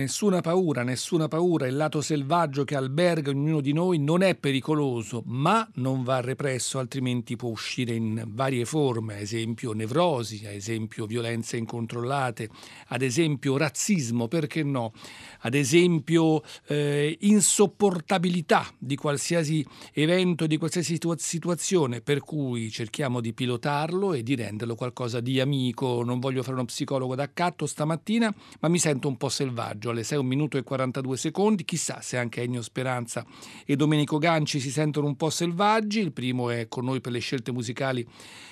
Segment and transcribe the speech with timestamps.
[0.00, 5.22] Nessuna paura, nessuna paura, il lato selvaggio che alberga ognuno di noi non è pericoloso,
[5.26, 11.04] ma non va represso, altrimenti può uscire in varie forme, ad esempio nevrosi, ad esempio
[11.04, 12.48] violenze incontrollate,
[12.86, 14.94] ad esempio razzismo, perché no,
[15.40, 19.62] ad esempio eh, insopportabilità di qualsiasi
[19.92, 25.40] evento, di qualsiasi situa- situazione, per cui cerchiamo di pilotarlo e di renderlo qualcosa di
[25.40, 26.02] amico.
[26.02, 30.18] Non voglio fare uno psicologo d'accatto stamattina, ma mi sento un po' selvaggio alle 6
[30.18, 31.64] 1 minuto e 42 secondi.
[31.64, 33.24] Chissà se anche Ennio Speranza
[33.64, 36.00] e Domenico Ganci si sentono un po' selvaggi.
[36.00, 38.06] Il primo è con noi per le scelte musicali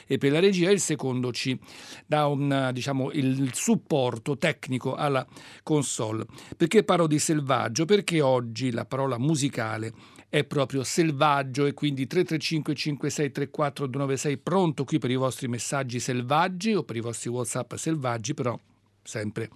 [0.07, 1.59] e per la regia, il secondo ci
[2.07, 5.27] dà un, diciamo, il supporto tecnico alla
[5.63, 6.25] console.
[6.57, 7.85] Perché parlo di selvaggio?
[7.85, 9.93] Perché oggi la parola musicale
[10.31, 16.01] è proprio selvaggio e quindi 335 56 34 296 pronto qui per i vostri messaggi
[16.01, 18.59] selvaggi o per i vostri whatsapp selvaggi però
[19.03, 19.49] sempre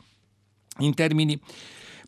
[0.83, 1.39] in termini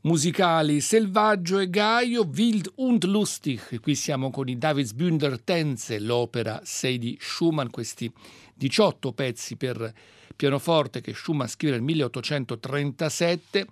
[0.02, 3.80] musicali Selvaggio e Gaio, Wild und Lustig.
[3.80, 8.12] Qui siamo con i Davidsbünder Tänze, l'opera 6 di Schumann, questi
[8.54, 9.92] 18 pezzi per
[10.36, 13.66] pianoforte che Schumann scrive nel 1837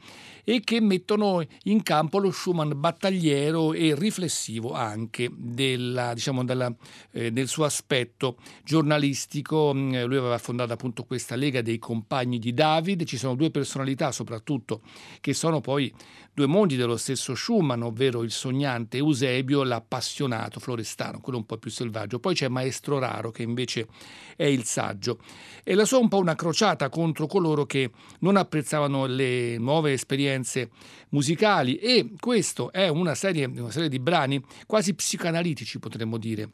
[0.44, 6.74] e che mettono in campo lo Schumann battagliero e riflessivo anche della, diciamo, della,
[7.12, 9.72] eh, del suo aspetto giornalistico.
[9.72, 14.10] Mm, lui aveva fondato appunto questa Lega dei Compagni di David, ci sono due personalità
[14.10, 14.80] soprattutto
[15.20, 15.92] che sono poi
[16.34, 21.70] due mondi dello stesso Schumann, ovvero il sognante Eusebio, l'appassionato Florestano, quello un po' più
[21.70, 22.18] selvaggio.
[22.18, 23.86] Poi c'è Maestro Raro che invece
[24.34, 25.18] è il saggio.
[25.62, 29.94] E la sua è un po' una crociata contro coloro che non apprezzavano le nuove
[29.94, 30.68] esperienze
[31.08, 31.76] musicali.
[31.76, 36.50] E questo è una serie, una serie di brani quasi psicanalitici potremmo dire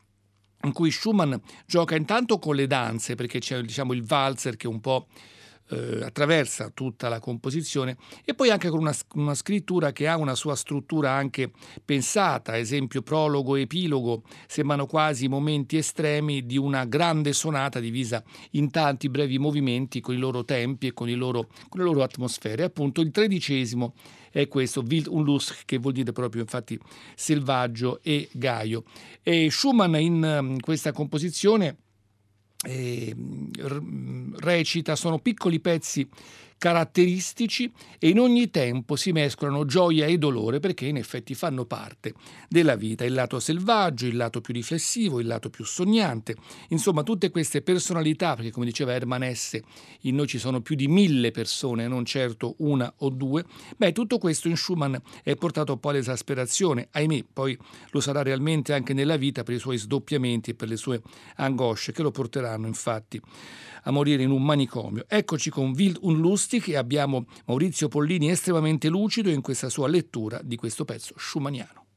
[0.62, 1.34] in cui Schumann
[1.66, 5.06] gioca intanto con le danze perché c'è diciamo il valzer che un po'
[5.70, 10.34] eh, attraversa tutta la composizione e poi anche con una, una, scrittura che ha una
[10.34, 11.50] sua struttura anche
[11.84, 18.70] pensata, esempio prologo e epilogo, sembrano quasi momenti estremi di una grande sonata divisa in
[18.70, 22.64] tanti brevi movimenti con i loro tempi e con, loro, con le loro atmosfere.
[22.64, 23.94] Appunto il tredicesimo
[24.30, 26.78] è questo, Wild und Lust, che vuol dire proprio infatti
[27.14, 28.84] selvaggio e gaio.
[29.22, 31.76] E Schumann in questa composizione
[34.40, 36.08] recita, sono piccoli pezzi
[36.58, 42.12] caratteristici e in ogni tempo si mescolano gioia e dolore perché in effetti fanno parte
[42.48, 46.34] della vita, il lato selvaggio, il lato più riflessivo, il lato più sognante,
[46.68, 49.62] insomma tutte queste personalità, perché come diceva Herman Hesse,
[50.02, 53.44] in noi ci sono più di mille persone, non certo una o due,
[53.76, 57.56] beh tutto questo in Schumann è portato un po' all'esasperazione, ahimè poi
[57.90, 61.00] lo sarà realmente anche nella vita per i suoi sdoppiamenti e per le sue
[61.36, 63.20] angosce che lo porteranno infatti
[63.84, 65.04] a morire in un manicomio.
[65.08, 70.40] Eccoci con Wild und Lustig e abbiamo Maurizio Pollini estremamente lucido in questa sua lettura
[70.42, 71.87] di questo pezzo schumanniano.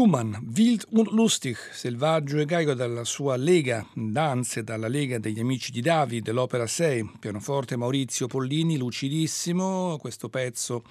[0.00, 5.70] Schumann, Wild und Lustig, selvaggio e gaico dalla sua Lega Danze, dalla Lega degli Amici
[5.70, 10.84] di David, dell'Opera 6, pianoforte Maurizio Pollini, lucidissimo, questo pezzo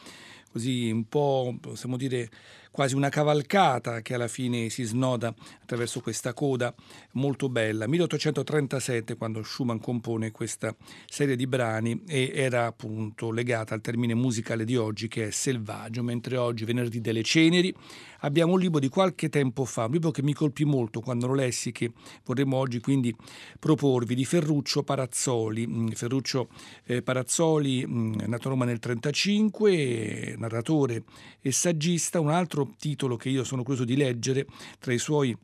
[0.52, 2.30] così un po', possiamo dire,
[2.72, 6.74] quasi una cavalcata che alla fine si snoda attraverso questa coda
[7.14, 7.88] molto bella.
[7.88, 10.76] 1837 quando Schumann compone questa
[11.08, 16.04] serie di brani e era appunto legata al termine musicale di oggi che è selvaggio,
[16.04, 17.74] mentre oggi venerdì delle ceneri
[18.22, 21.34] abbiamo un libro di qualche tempo fa, un libro che mi colpì molto quando lo
[21.34, 21.92] lessi che
[22.26, 23.16] vorremmo oggi quindi
[23.60, 25.68] proporvi di Ferruccio Parazzoli.
[25.68, 26.50] Mm, Ferruccio
[26.86, 31.04] eh, Parazzoli mm, nato a Roma nel 1935, narratore
[31.42, 34.46] e saggista, un altro titolo che io sono curioso di leggere
[34.80, 35.36] tra i suoi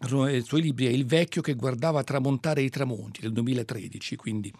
[0.00, 4.52] i suoi libri è Il vecchio che guardava tramontare i tramonti del 2013, quindi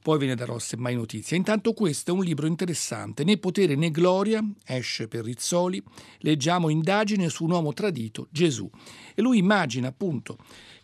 [0.00, 1.36] poi ve ne darò semmai notizia.
[1.36, 5.82] Intanto questo è un libro interessante, Né potere né gloria, esce per Rizzoli,
[6.20, 8.68] leggiamo indagine su un uomo tradito, Gesù.
[9.14, 10.38] E lui immagina appunto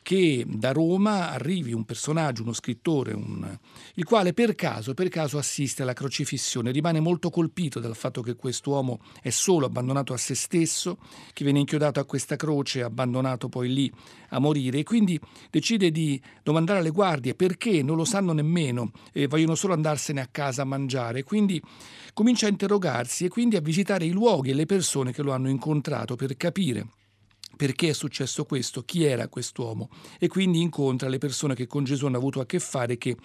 [0.05, 3.59] che da Roma arrivi un personaggio, uno scrittore, un,
[3.95, 8.37] il quale per caso, per caso assiste alla crocifissione, rimane molto colpito dal fatto che
[8.37, 10.99] quest'uomo è solo, abbandonato a se stesso,
[11.33, 13.91] che viene inchiodato a questa croce, abbandonato poi lì
[14.29, 15.19] a morire e quindi
[15.51, 20.29] decide di domandare alle guardie perché non lo sanno nemmeno e vogliono solo andarsene a
[20.31, 21.23] casa a mangiare.
[21.23, 21.63] Quindi
[22.13, 25.49] comincia a interrogarsi e quindi a visitare i luoghi e le persone che lo hanno
[25.49, 26.89] incontrato per capire
[27.57, 29.89] perché è successo questo, chi era quest'uomo?
[30.19, 33.17] E quindi incontra le persone che con Gesù hanno avuto a che fare che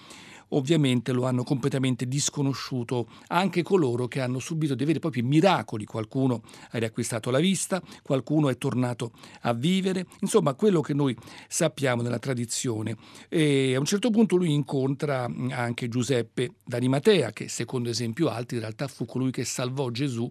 [0.49, 5.85] ovviamente lo hanno completamente disconosciuto anche coloro che hanno subito dei veri e propri miracoli.
[5.85, 6.41] Qualcuno
[6.71, 9.11] ha riacquistato la vista, qualcuno è tornato
[9.41, 11.15] a vivere, insomma quello che noi
[11.47, 12.95] sappiamo nella tradizione.
[13.27, 18.61] E a un certo punto lui incontra anche Giuseppe d'Arimatea, che secondo esempio altri in
[18.61, 20.27] realtà fu colui che salvò Gesù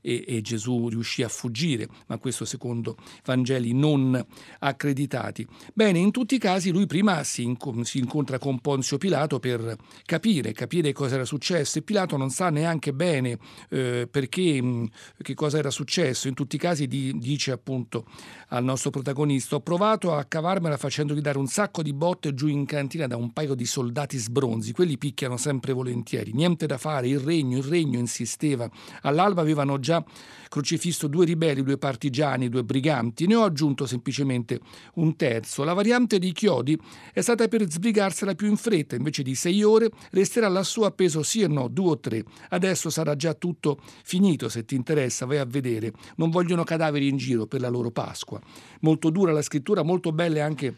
[0.00, 4.24] e, e Gesù riuscì a fuggire, ma questo secondo Vangeli non
[4.60, 5.46] accreditati.
[5.72, 10.52] Bene, in tutti i casi lui prima si incontra con Ponzio Pilato per per capire,
[10.52, 13.38] capire cosa era successo e Pilato non sa neanche bene
[13.70, 14.88] eh, perché, mh,
[15.22, 16.28] che cosa era successo.
[16.28, 18.06] In tutti i casi di, dice appunto
[18.48, 22.64] al nostro protagonista ho provato a cavarmela facendogli dare un sacco di botte giù in
[22.64, 27.20] cantina da un paio di soldati sbronzi, quelli picchiano sempre volentieri, niente da fare, il
[27.20, 28.68] regno, il regno insisteva.
[29.02, 30.04] All'alba avevano già
[30.48, 34.60] crocifisso due ribelli, due partigiani, due briganti, ne ho aggiunto semplicemente
[34.94, 35.64] un terzo.
[35.64, 36.78] La variante di Chiodi
[37.12, 41.44] è stata per sbrigarsela più in fretta, invece di sei ore resterà lassù appeso sì
[41.44, 42.24] o no, due o tre.
[42.48, 45.92] Adesso sarà già tutto finito, se ti interessa vai a vedere.
[46.16, 48.40] Non vogliono cadaveri in giro per la loro Pasqua.
[48.80, 50.76] Molto dura la scrittura, molto belle anche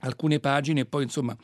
[0.00, 1.34] alcune pagine e poi insomma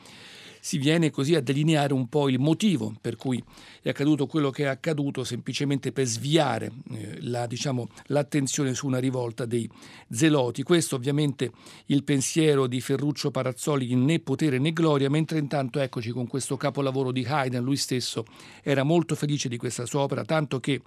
[0.61, 3.43] si viene così a delineare un po' il motivo per cui
[3.81, 8.99] è accaduto quello che è accaduto, semplicemente per sviare eh, la, diciamo, l'attenzione su una
[8.99, 9.67] rivolta dei
[10.09, 10.61] zeloti.
[10.61, 11.51] Questo ovviamente
[11.87, 16.57] il pensiero di Ferruccio Parazzoli in Né potere né gloria, mentre intanto eccoci con questo
[16.57, 18.23] capolavoro di Haydn, lui stesso
[18.61, 20.81] era molto felice di questa sua opera, tanto che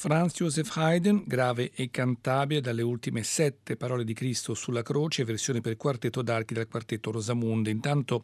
[0.00, 5.60] Franz Joseph Haydn, grave e cantabile dalle ultime sette parole di Cristo sulla croce, versione
[5.60, 7.70] per quartetto d'archi dal quartetto Rosamunde.
[7.70, 8.22] Intanto,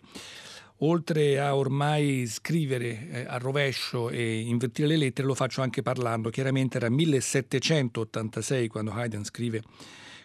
[0.78, 6.30] oltre a ormai scrivere eh, a rovescio e invertire le lettere, lo faccio anche parlando.
[6.30, 9.60] Chiaramente era 1786 quando Haydn scrive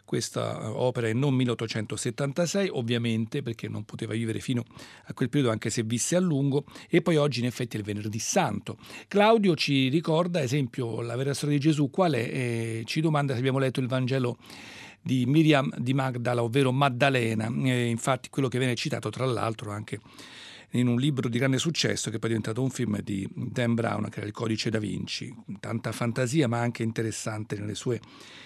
[0.09, 4.63] questa eh, opera è non 1876, ovviamente, perché non poteva vivere fino
[5.05, 7.85] a quel periodo, anche se visse a lungo, e poi oggi in effetti è il
[7.85, 8.79] venerdì santo.
[9.07, 12.17] Claudio ci ricorda, ad esempio, la vera storia di Gesù, qual è?
[12.17, 14.37] Eh, ci domanda se abbiamo letto il Vangelo
[14.99, 19.99] di Miriam di Magdala, ovvero Maddalena, eh, infatti quello che viene citato tra l'altro anche
[20.71, 24.09] in un libro di grande successo che poi è diventato un film di Dan Brown,
[24.09, 25.33] che era il Codice da Vinci.
[25.59, 27.99] Tanta fantasia, ma anche interessante nelle sue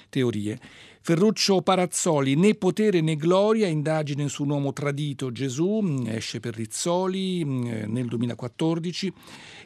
[0.09, 0.59] teorie.
[1.01, 7.43] Ferruccio Parazzoli, né potere né gloria, indagine su un uomo tradito, Gesù, esce per Rizzoli
[7.43, 9.13] mm, nel 2014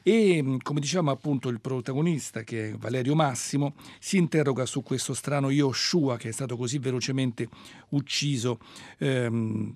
[0.02, 5.52] e, come diciamo appunto il protagonista, che è Valerio Massimo, si interroga su questo strano
[5.52, 7.48] Yoshua che è stato così velocemente
[7.90, 8.58] ucciso.
[8.98, 9.76] Ehm,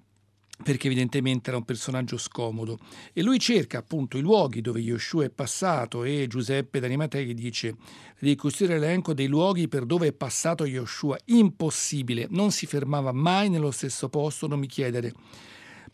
[0.63, 2.79] perché evidentemente era un personaggio scomodo.
[3.13, 7.75] E lui cerca appunto i luoghi dove Yoshua è passato e Giuseppe D'Animatei dice
[8.19, 11.17] di costruire l'elenco dei luoghi per dove è passato Yoshua.
[11.25, 15.13] Impossibile, non si fermava mai nello stesso posto, non mi chiedere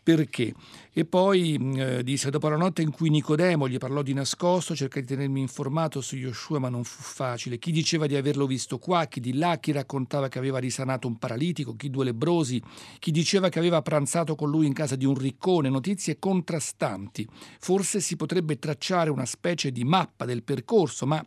[0.08, 0.54] perché.
[0.90, 5.02] E poi eh, disse, dopo la notte in cui Nicodemo gli parlò di nascosto, cercai
[5.02, 7.58] di tenermi informato su Yoshua, ma non fu facile.
[7.58, 11.18] Chi diceva di averlo visto qua, chi di là, chi raccontava che aveva risanato un
[11.18, 12.62] paralitico, chi due lebrosi,
[12.98, 17.28] chi diceva che aveva pranzato con lui in casa di un riccone, notizie contrastanti.
[17.60, 21.22] Forse si potrebbe tracciare una specie di mappa del percorso, ma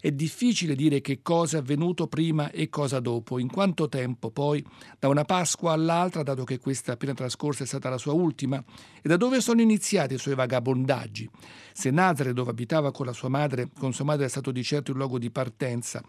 [0.00, 4.64] è difficile dire che cosa è avvenuto prima e cosa dopo, in quanto tempo poi,
[4.98, 8.62] da una Pasqua all'altra, dato che questa appena trascorsa è stata la sua ultima,
[9.02, 11.28] e da dove sono iniziati i suoi vagabondaggi.
[11.72, 14.92] Se Nazare, dove abitava con, la sua madre, con sua madre, è stato di certo
[14.92, 16.02] il luogo di partenza,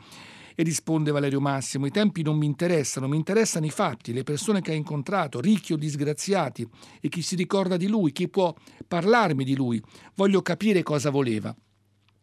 [0.55, 4.61] e risponde Valerio Massimo, i tempi non mi interessano, mi interessano i fatti, le persone
[4.61, 6.67] che ha incontrato, ricchi o disgraziati,
[6.99, 8.53] e chi si ricorda di lui, chi può
[8.85, 9.81] parlarmi di lui.
[10.15, 11.55] Voglio capire cosa voleva.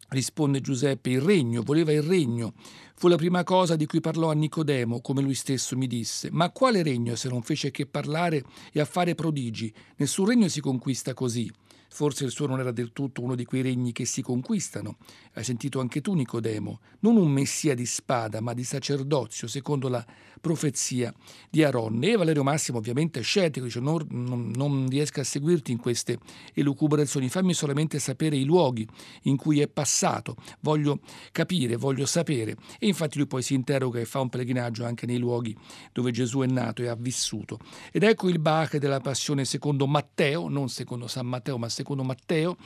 [0.09, 2.55] Risponde Giuseppe, il regno, voleva il regno.
[2.95, 6.31] Fu la prima cosa di cui parlò a Nicodemo, come lui stesso mi disse.
[6.31, 9.73] Ma quale regno se non fece che parlare e a fare prodigi?
[9.97, 11.51] Nessun regno si conquista così.
[11.89, 14.97] Forse il suo non era del tutto uno di quei regni che si conquistano.
[15.35, 20.05] Hai sentito anche tu, Nicodemo, non un messia di spada, ma di sacerdozio, secondo la
[20.41, 21.13] profezia
[21.51, 22.03] di Aron.
[22.03, 26.19] E Valerio Massimo, ovviamente, è scettico, dice: non, non, non riesco a seguirti in queste
[26.55, 28.87] elucubrazioni, fammi solamente sapere i luoghi
[29.23, 30.37] in cui è passato.
[30.61, 31.01] Voglio
[31.33, 32.57] capire, voglio sapere.
[32.79, 35.57] E infatti lui poi si interroga e fa un pellegrinaggio anche nei luoghi
[35.93, 37.59] dove Gesù è nato e ha vissuto.
[37.91, 42.57] Ed ecco il Bach della passione secondo Matteo, non secondo San Matteo, ma secondo Matteo,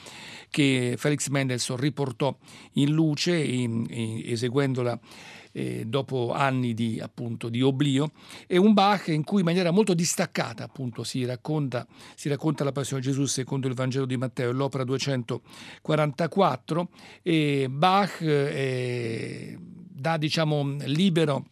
[0.51, 2.35] che Felix Mendelssohn riportò
[2.75, 4.99] in luce in, in, eseguendola
[5.53, 8.13] eh, dopo anni di, appunto, di oblio,
[8.47, 12.73] è un Bach in cui in maniera molto distaccata appunto, si, racconta, si racconta la
[12.73, 16.89] passione di Gesù secondo il Vangelo di Matteo, l'opera 244,
[17.23, 21.47] e Bach eh, dà diciamo, libero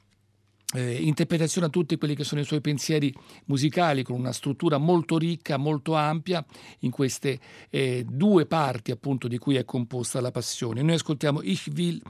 [0.74, 3.14] eh, interpretazione a tutti quelli che sono i suoi pensieri
[3.46, 6.44] musicali con una struttura molto ricca, molto ampia
[6.80, 7.38] in queste
[7.70, 10.82] eh, due parti appunto di cui è composta la passione.
[10.82, 12.02] Noi ascoltiamo Ich will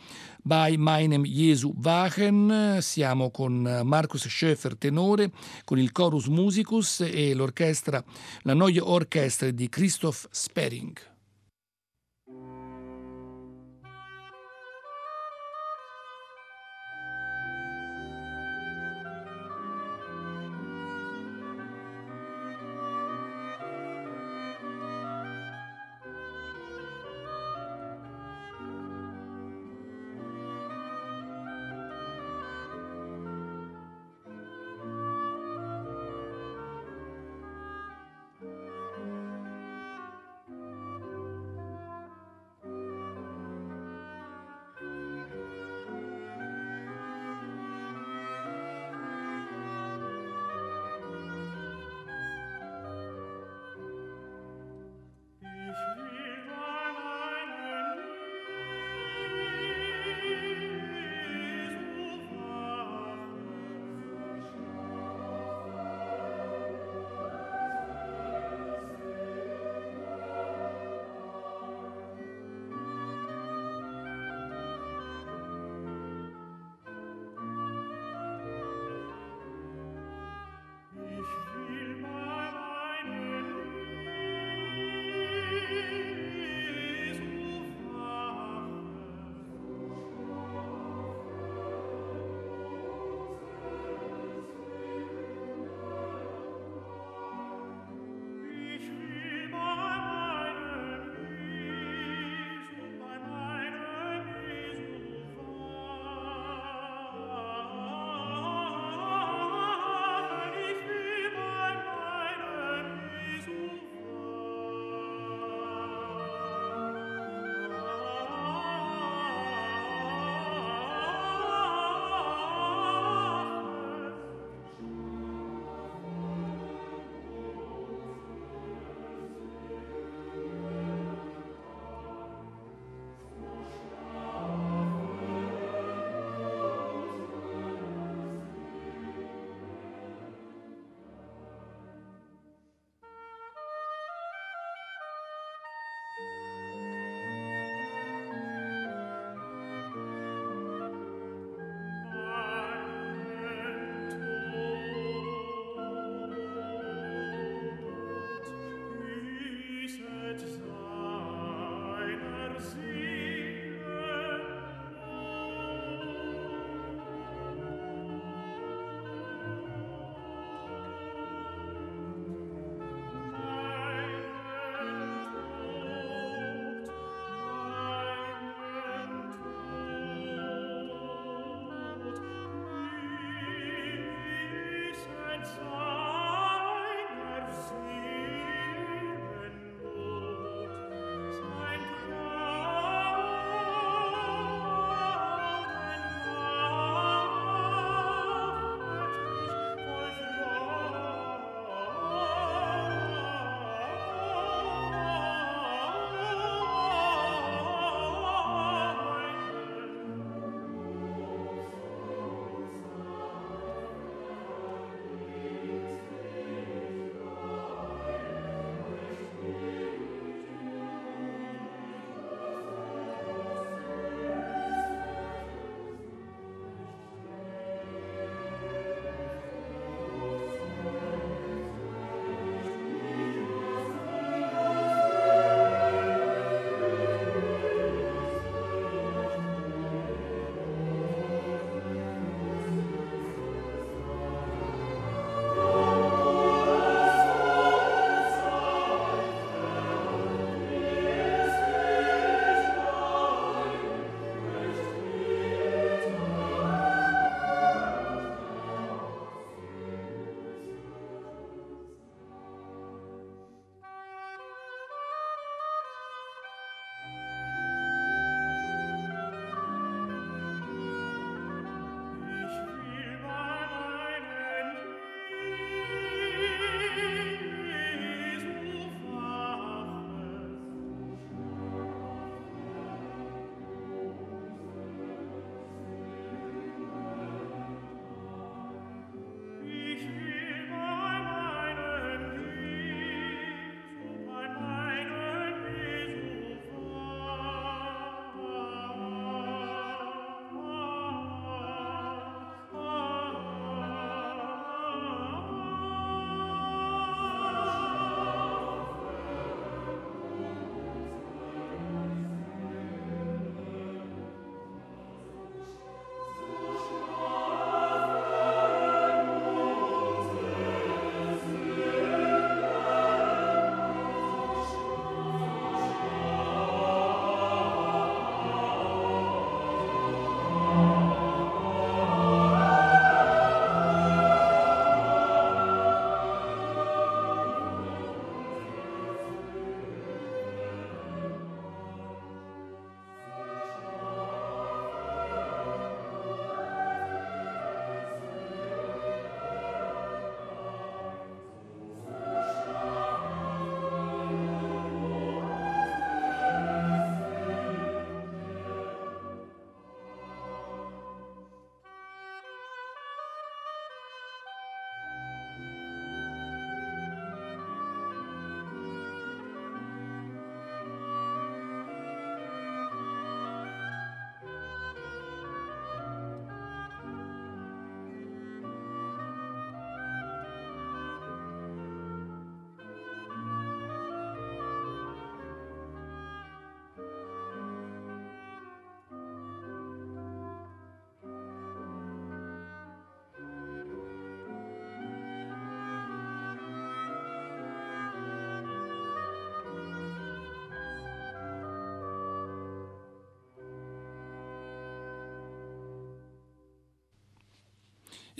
[0.42, 5.30] bei meinem Jesu wachen, siamo con Markus Schäfer tenore,
[5.64, 8.02] con il Chorus Musicus e l'orchestra,
[8.42, 11.17] la Neue Orchestra di Christoph Spering.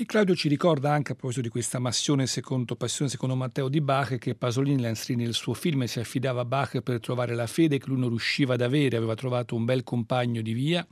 [0.01, 3.81] E Claudio ci ricorda anche a proposito di questa massione secondo, passione secondo Matteo di
[3.81, 7.49] Bach che Pasolini la inserì nel suo film si affidava a Bach per trovare la
[7.49, 10.87] fede che lui non riusciva ad avere, aveva trovato un bel compagno di via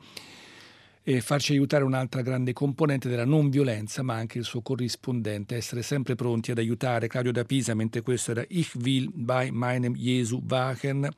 [1.05, 5.83] e farci aiutare un'altra grande componente della non violenza, ma anche il suo corrispondente, essere
[5.83, 7.07] sempre pronti ad aiutare.
[7.07, 11.09] Claudio da Pisa, mentre questo era Ich will bei meinem Jesu wachen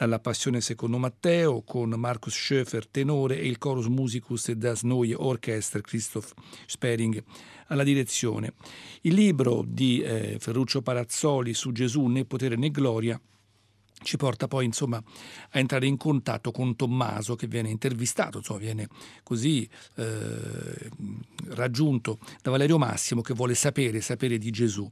[0.00, 5.82] dalla Passione secondo Matteo con Markus Schöfer tenore e il Chorus Musicus das Neue Orchester
[5.82, 6.32] Christoph
[6.64, 7.22] Spering
[7.66, 8.54] alla direzione.
[9.02, 13.20] Il libro di eh, Ferruccio Parazzoli su Gesù né potere né gloria
[14.02, 18.88] ci porta poi insomma a entrare in contatto con Tommaso che viene intervistato, insomma viene
[19.22, 20.90] così eh,
[21.48, 24.88] raggiunto da Valerio Massimo che vuole sapere, sapere di Gesù.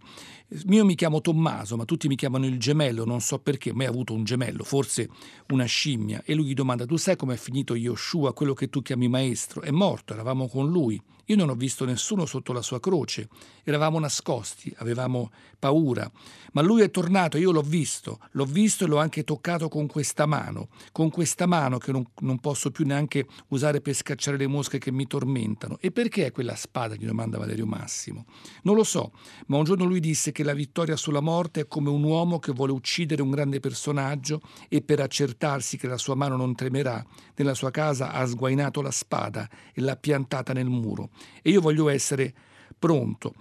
[0.68, 4.14] Io mi chiamo Tommaso, ma tutti mi chiamano il gemello, non so perché, mai avuto
[4.14, 5.08] un gemello, forse
[5.48, 6.22] una scimmia.
[6.24, 9.60] E lui gli domanda, tu sai com'è finito Yoshua, quello che tu chiami maestro?
[9.60, 11.00] È morto, eravamo con lui.
[11.30, 13.28] Io non ho visto nessuno sotto la sua croce,
[13.62, 16.10] eravamo nascosti, avevamo paura,
[16.52, 20.24] ma lui è tornato, io l'ho visto, l'ho visto e l'ho anche toccato con questa
[20.24, 24.78] mano, con questa mano che non, non posso più neanche usare per scacciare le mosche
[24.78, 25.76] che mi tormentano.
[25.82, 26.94] E perché quella spada?
[26.94, 28.24] gli domanda Valerio Massimo.
[28.62, 29.12] Non lo so,
[29.48, 32.52] ma un giorno lui disse che la vittoria sulla morte è come un uomo che
[32.52, 37.52] vuole uccidere un grande personaggio e per accertarsi che la sua mano non tremerà, nella
[37.52, 41.10] sua casa ha sguainato la spada e l'ha piantata nel muro
[41.42, 42.32] e io voglio essere
[42.78, 43.34] pronto.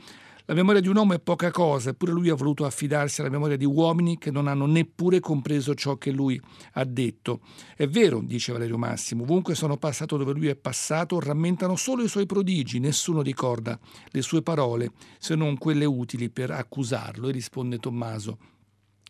[0.49, 3.57] La memoria di un uomo è poca cosa, eppure lui ha voluto affidarsi alla memoria
[3.57, 6.41] di uomini che non hanno neppure compreso ciò che lui
[6.75, 7.41] ha detto.
[7.75, 12.07] È vero, dice Valerio Massimo, ovunque sono passato dove lui è passato, rammentano solo i
[12.07, 17.77] suoi prodigi, nessuno ricorda le sue parole, se non quelle utili per accusarlo, e risponde
[17.77, 18.37] Tommaso.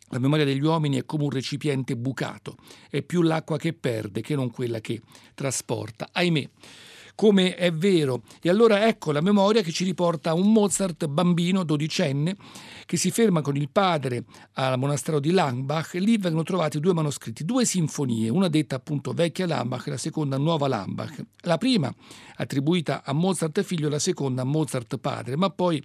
[0.10, 2.56] La memoria degli uomini è come un recipiente bucato,
[2.90, 5.02] è più l'acqua che perde che non quella che
[5.36, 6.10] trasporta.
[6.12, 6.50] Ahimè
[7.18, 8.22] come è vero.
[8.44, 12.36] E allora ecco la memoria che ci riporta un Mozart bambino, dodicenne,
[12.86, 16.94] che si ferma con il padre al monastero di Langbach e lì vengono trovati due
[16.94, 21.20] manoscritti, due sinfonie, una detta appunto vecchia Lambach e la seconda nuova Lambach.
[21.42, 21.92] La prima
[22.36, 25.84] attribuita a Mozart figlio, la seconda a Mozart padre, ma poi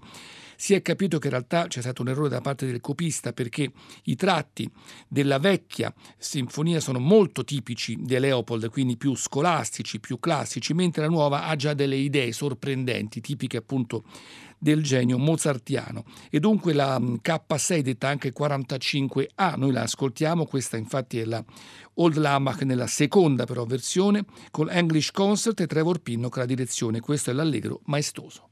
[0.57, 3.71] si è capito che in realtà c'è stato un errore da parte del copista perché
[4.05, 4.71] i tratti
[5.09, 11.09] della vecchia sinfonia sono molto tipici di Leopold, quindi più scolastici, più classici, mentre la
[11.09, 14.05] nuova ha già delle idee sorprendenti, tipiche appunto
[14.63, 16.05] del genio mozartiano.
[16.31, 21.45] E dunque la mm, K6 detta anche 45A, noi la ascoltiamo, questa infatti è la
[21.95, 27.31] Old Lamach nella seconda però versione, con English Concert e Trevor Pinnock la direzione, questo
[27.31, 28.51] è l'allegro maestoso.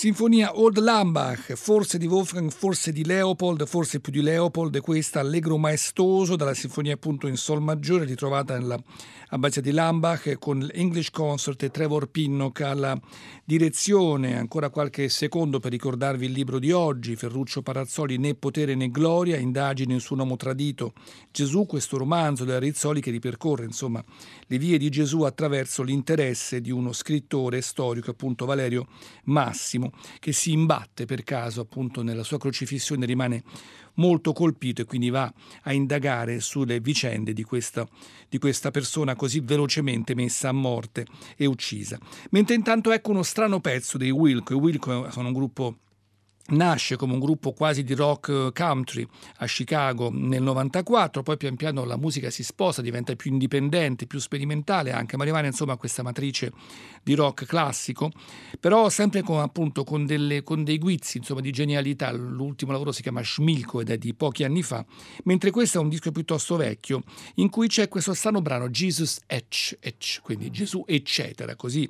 [0.00, 5.58] Sinfonia Old Lambach, forse di Wolfgang, forse di Leopold, forse più di Leopold, questa allegro
[5.58, 8.82] maestoso dalla sinfonia appunto in sol maggiore ritrovata nella
[9.30, 12.98] abbazia di Lambach con l'English Concert e Trevor Pinnock alla
[13.44, 14.36] direzione.
[14.36, 19.36] Ancora qualche secondo per ricordarvi il libro di oggi, Ferruccio Parazzoli, Né potere né gloria,
[19.36, 20.92] indagini su un uomo tradito.
[21.30, 24.02] Gesù, questo romanzo della Rizzoli che ripercorre insomma
[24.46, 28.86] le vie di Gesù attraverso l'interesse di uno scrittore storico, appunto Valerio
[29.24, 33.42] Massimo, che si imbatte per caso appunto nella sua crocifissione, rimane
[33.94, 35.32] molto colpito e quindi va
[35.62, 37.86] a indagare sulle vicende di questa,
[38.28, 41.98] di questa persona così velocemente messa a morte e uccisa.
[42.30, 44.54] Mentre intanto ecco uno strano pezzo dei Wilco.
[44.54, 45.76] I Wilco sono un gruppo
[46.50, 49.06] nasce come un gruppo quasi di rock eh, country
[49.38, 54.18] a Chicago nel 94, poi pian piano la musica si sposta, diventa più indipendente, più
[54.18, 56.52] sperimentale anche, ma rimane insomma questa matrice
[57.02, 58.10] di rock classico,
[58.58, 62.10] però sempre con, appunto, con, delle, con dei guizzi insomma, di genialità.
[62.12, 64.84] L'ultimo lavoro si chiama Schmilko ed è di pochi anni fa,
[65.24, 67.02] mentre questo è un disco piuttosto vecchio
[67.36, 71.88] in cui c'è questo strano brano Jesus Etch, Etch quindi Gesù eccetera, così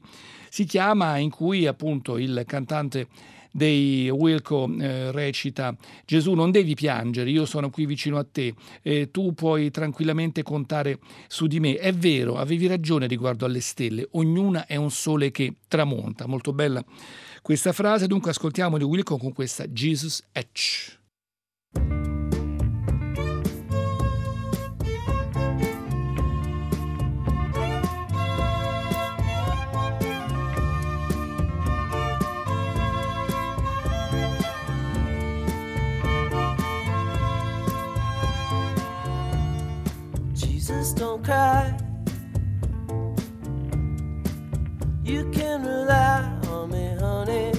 [0.48, 3.06] si chiama, in cui appunto il cantante
[3.50, 9.10] dei Wilco eh, recita Gesù non devi piangere, io sono qui vicino a te, eh,
[9.10, 10.98] tu puoi tranquillamente contare
[11.28, 11.76] su di me.
[11.76, 16.26] È vero, avevi ragione riguardo alle stelle, ognuna è un sole che tramonta.
[16.26, 16.84] Molto bella
[17.42, 20.22] questa frase, dunque ascoltiamo di Wilco con questa Jesus
[40.92, 40.98] Etch.
[40.98, 41.76] don't cry.
[45.04, 47.52] You can rely on me, honey.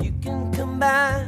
[0.00, 1.19] You can come anything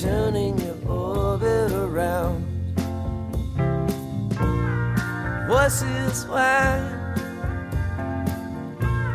[0.00, 2.44] turning your orbit around.
[5.48, 7.16] Voices whine,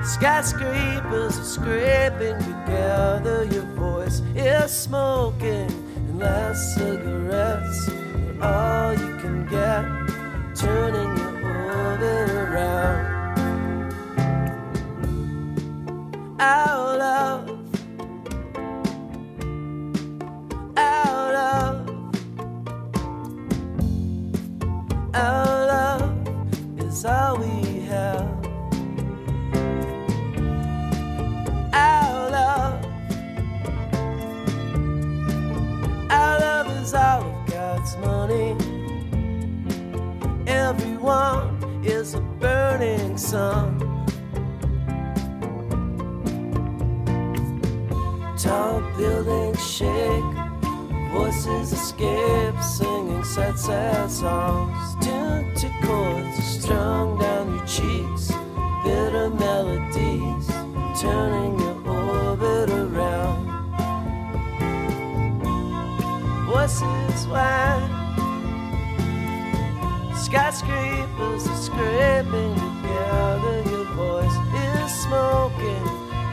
[0.03, 3.45] skyscrapers are scraping together.
[3.51, 7.89] Your voice is smoking, and last cigarettes
[8.39, 9.85] are all you can get,
[10.55, 13.21] turning your orbit around.
[16.41, 16.90] our
[43.31, 43.79] sun.
[48.37, 50.33] Tall buildings shake,
[51.13, 55.05] voices escape, singing sad, sad songs.
[55.05, 58.33] Tuned to chords strung down your cheeks,
[58.83, 60.47] bitter melodies
[60.99, 63.45] turning your orbit around.
[66.47, 67.91] Voices whine,
[70.17, 73.63] skyscrapers are scraping together.
[73.69, 75.85] Your voice is smoking.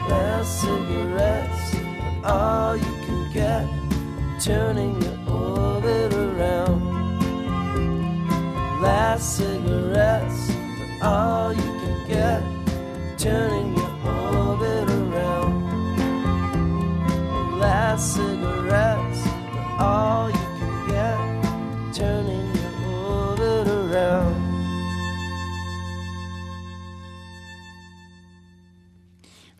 [0.09, 1.75] Last cigarettes,
[2.21, 3.67] but all you can get.
[4.41, 6.81] Turning your orbit around.
[8.81, 10.51] Last cigarettes,
[10.99, 12.41] but all you can get.
[13.17, 15.53] Turning your orbit around.
[17.59, 19.21] Last cigarettes,
[19.53, 20.38] but all you.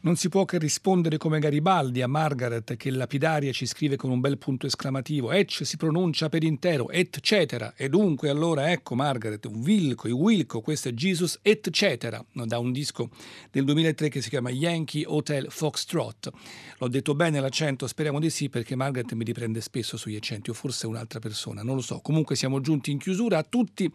[0.02, 4.22] Non si può che rispondere come Garibaldi a Margaret che lapidaria ci scrive con un
[4.22, 7.74] bel punto esclamativo, ecc si pronuncia per intero, eccetera.
[7.76, 12.72] E dunque allora ecco Margaret, un Wilco, i Wilco, questo è Jesus, eccetera, da un
[12.72, 13.10] disco
[13.52, 16.30] del 2003 che si chiama Yankee Hotel Foxtrot.
[16.78, 20.54] L'ho detto bene l'accento, speriamo di sì, perché Margaret mi riprende spesso sugli accenti, o
[20.54, 22.00] forse un'altra persona, non lo so.
[22.00, 23.91] Comunque siamo giunti in chiusura a tutti.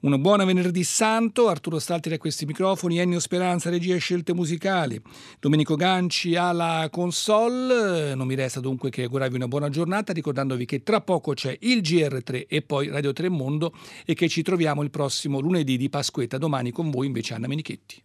[0.00, 5.00] Una buona venerdì santo, Arturo Stalteri a questi microfoni, Ennio Speranza, regia e scelte musicali.
[5.44, 8.14] Domenico Ganci alla console.
[8.14, 11.82] Non mi resta dunque che augurarvi una buona giornata, ricordandovi che tra poco c'è il
[11.82, 13.74] GR3 e poi Radio 3 Mondo
[14.06, 16.38] e che ci troviamo il prossimo lunedì di Pasquetta.
[16.38, 18.02] Domani con voi invece Anna Menichetti.